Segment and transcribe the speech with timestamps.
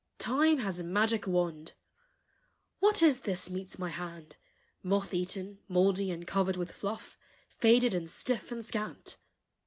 [0.17, 1.73] Time has a magic wand!
[2.79, 4.37] What is this meets my hand,
[4.81, 9.17] Moth eaten, mouldy, and Covered with fluff, Faded and stiff and scant?